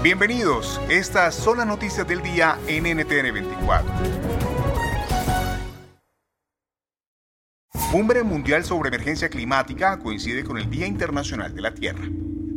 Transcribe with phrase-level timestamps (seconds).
[0.00, 3.92] Bienvenidos, estas son las noticias del día en NTN 24.
[7.90, 12.04] Cumbre Mundial sobre Emergencia Climática coincide con el Día Internacional de la Tierra.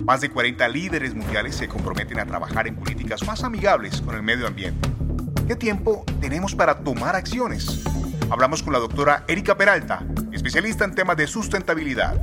[0.05, 4.21] Más de 40 líderes mundiales se comprometen a trabajar en políticas más amigables con el
[4.21, 4.87] medio ambiente.
[5.47, 7.83] ¿Qué tiempo tenemos para tomar acciones?
[8.29, 12.21] Hablamos con la doctora Erika Peralta, especialista en temas de sustentabilidad.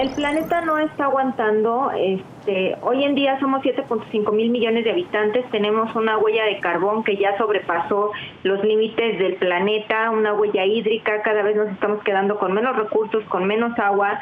[0.00, 1.90] El planeta no está aguantando.
[1.94, 5.44] Este, hoy en día somos 7.5 mil millones de habitantes.
[5.50, 8.10] Tenemos una huella de carbón que ya sobrepasó
[8.42, 11.20] los límites del planeta, una huella hídrica.
[11.20, 14.18] Cada vez nos estamos quedando con menos recursos, con menos agua.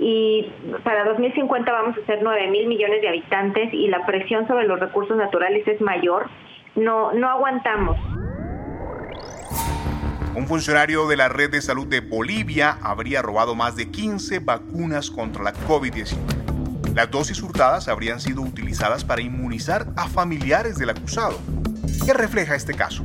[0.00, 0.50] Y
[0.82, 4.80] para 2050 vamos a ser 9 mil millones de habitantes y la presión sobre los
[4.80, 6.26] recursos naturales es mayor.
[6.74, 7.96] No, no aguantamos.
[10.36, 15.10] Un funcionario de la red de salud de Bolivia habría robado más de 15 vacunas
[15.10, 16.94] contra la COVID-19.
[16.94, 21.36] Las dosis hurtadas habrían sido utilizadas para inmunizar a familiares del acusado.
[22.06, 23.04] ¿Qué refleja este caso?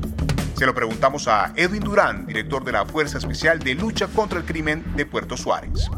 [0.55, 4.45] Se lo preguntamos a Edwin Durán, director de la Fuerza Especial de Lucha contra el
[4.45, 5.89] Crimen de Puerto Suárez.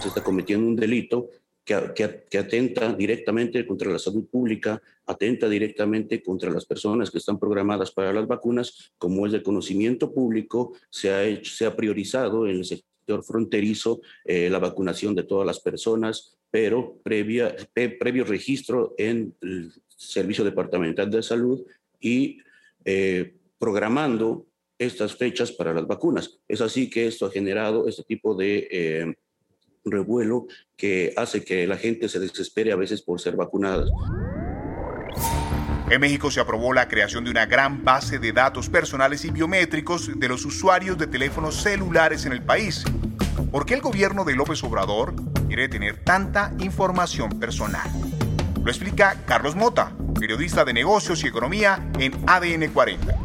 [0.00, 1.28] Se está cometiendo un delito
[1.64, 7.90] que, atenta directamente contra la salud pública, atenta directamente contra las personas que están programadas
[7.90, 12.56] para las vacunas, como es de conocimiento público, se ha, hecho, se ha priorizado en
[12.56, 19.34] el sector fronterizo eh, la vacunación de todas las personas, pero previa, previo registro en
[19.40, 21.64] el Servicio Departamental de Salud
[22.00, 22.38] y
[22.84, 24.46] eh, programando
[24.78, 26.40] estas fechas para las vacunas.
[26.48, 29.14] Es así que esto ha generado este tipo de eh,
[29.84, 33.84] revuelo que hace que la gente se desespere a veces por ser vacunada.
[35.90, 40.18] En México se aprobó la creación de una gran base de datos personales y biométricos
[40.18, 42.84] de los usuarios de teléfonos celulares en el país.
[43.50, 45.14] ¿Por qué el gobierno de López Obrador
[45.48, 47.90] quiere tener tanta información personal?
[48.64, 53.18] Lo explica Carlos Mota, periodista de negocios y economía en ADN 40.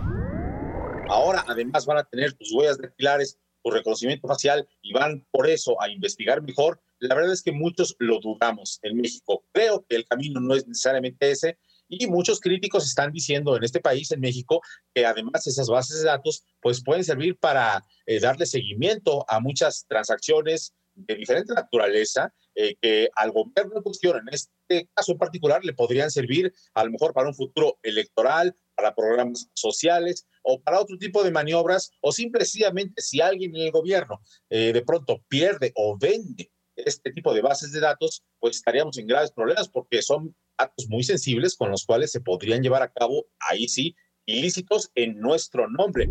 [1.08, 3.40] Ahora además van a tener tus huellas dactilares
[3.70, 8.20] reconocimiento facial y van por eso a investigar mejor, la verdad es que muchos lo
[8.20, 9.44] dudamos en México.
[9.52, 11.58] Creo que el camino no es necesariamente ese
[11.90, 14.62] y muchos críticos están diciendo en este país, en México,
[14.94, 19.86] que además esas bases de datos pues pueden servir para eh, darle seguimiento a muchas
[19.88, 25.64] transacciones de diferente naturaleza eh, que al gobierno en cuestión, en este caso en particular,
[25.64, 30.80] le podrían servir a lo mejor para un futuro electoral, para programas sociales o para
[30.80, 35.72] otro tipo de maniobras, o simplemente si alguien en el gobierno eh, de pronto pierde
[35.76, 40.36] o vende este tipo de bases de datos, pues estaríamos en graves problemas porque son
[40.58, 43.96] datos muy sensibles con los cuales se podrían llevar a cabo, ahí sí,
[44.26, 46.10] ilícitos en nuestro nombre.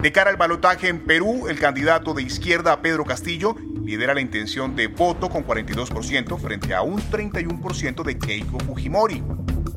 [0.00, 3.54] De cara al balotaje en Perú, el candidato de izquierda Pedro Castillo
[3.92, 9.22] lidera la intención de voto con 42% frente a un 31% de Keiko Fujimori.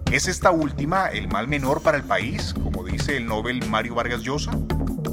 [0.09, 4.21] ¿Es esta última el mal menor para el país, como dice el Nobel Mario Vargas
[4.21, 4.51] Llosa?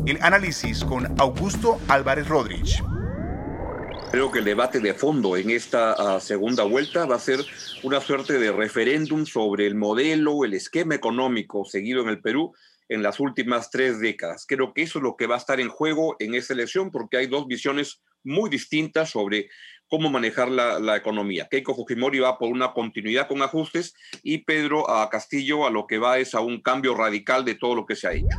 [0.06, 2.80] El análisis con Augusto Álvarez Rodríguez.
[4.12, 7.40] Creo que el debate de fondo en esta ah, segunda vuelta va a ser
[7.82, 12.52] una suerte de referéndum sobre el modelo, el esquema económico seguido en el Perú
[12.88, 14.44] en las últimas tres décadas.
[14.46, 17.16] Creo que eso es lo que va a estar en juego en esta elección porque
[17.16, 19.48] hay dos visiones muy distintas sobre
[19.88, 21.48] cómo manejar la, economía.
[21.50, 25.98] Keiko Fujimori va por una continuidad con ajustes y Pedro a Castillo a lo que
[25.98, 28.38] va es a un cambio radical de todo lo que se ha hecho.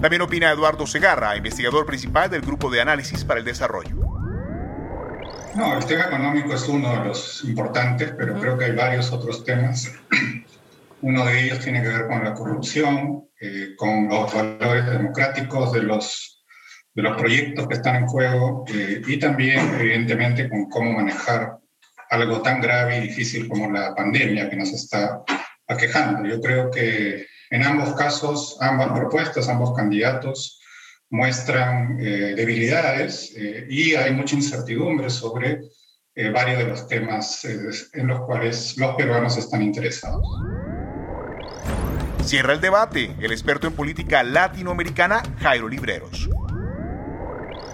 [0.00, 3.94] También opina Eduardo Segarra, investigador principal del Grupo de Análisis para el Desarrollo.
[5.54, 9.44] No, el tema económico es uno de los importantes, pero creo que hay varios otros
[9.44, 9.92] temas
[11.02, 15.82] uno de ellos tiene que ver con la corrupción, eh, con los valores democráticos de
[15.82, 16.41] los
[16.94, 21.58] de los proyectos que están en juego eh, y también, evidentemente, con cómo manejar
[22.10, 25.22] algo tan grave y difícil como la pandemia que nos está
[25.66, 26.28] aquejando.
[26.28, 30.60] Yo creo que en ambos casos, ambas propuestas, ambos candidatos
[31.08, 35.60] muestran eh, debilidades eh, y hay mucha incertidumbre sobre
[36.34, 40.22] varios de los temas en los cuales los peruanos están interesados.
[42.22, 46.28] Cierra el debate el experto en política latinoamericana Jairo Libreros.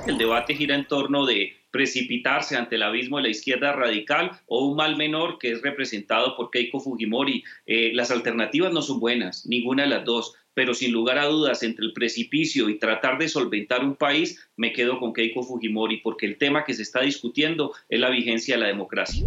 [0.08, 4.64] El debate gira en torno de precipitarse ante el abismo de la izquierda radical o
[4.64, 7.44] un mal menor que es representado por Keiko Fujimori.
[7.66, 11.62] Eh, las alternativas no son buenas, ninguna de las dos, pero sin lugar a dudas,
[11.62, 16.24] entre el precipicio y tratar de solventar un país, me quedo con Keiko Fujimori, porque
[16.24, 19.26] el tema que se está discutiendo es la vigencia de la democracia.